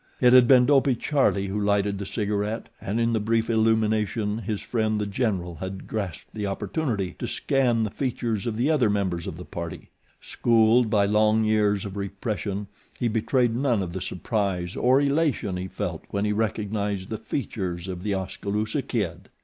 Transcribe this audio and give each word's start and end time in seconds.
It 0.19 0.33
had 0.33 0.47
been 0.47 0.65
Dopey 0.65 0.95
Charlie 0.95 1.45
who 1.45 1.59
lighted 1.61 1.99
the 1.99 2.07
cigaret 2.07 2.69
and 2.81 2.99
in 2.99 3.13
the 3.13 3.19
brief 3.19 3.51
illumination 3.51 4.39
his 4.39 4.59
friend 4.59 4.99
The 4.99 5.05
General 5.05 5.57
had 5.57 5.85
grasped 5.87 6.33
the 6.33 6.47
opportunity 6.47 7.15
to 7.19 7.27
scan 7.27 7.83
the 7.83 7.91
features 7.91 8.47
of 8.47 8.57
the 8.57 8.71
other 8.71 8.89
members 8.89 9.27
of 9.27 9.37
the 9.37 9.45
party. 9.45 9.91
Schooled 10.19 10.89
by 10.89 11.05
long 11.05 11.43
years 11.43 11.85
of 11.85 11.97
repression 11.97 12.65
he 12.97 13.07
betrayed 13.09 13.55
none 13.55 13.83
of 13.83 13.93
the 13.93 14.01
surprise 14.01 14.75
or 14.75 14.99
elation 14.99 15.55
he 15.55 15.67
felt 15.67 16.05
when 16.09 16.25
he 16.25 16.33
recognized 16.33 17.09
the 17.09 17.19
features 17.19 17.87
of 17.87 18.01
The 18.01 18.15
Oskaloosa 18.15 18.81
Kid. 18.81 19.29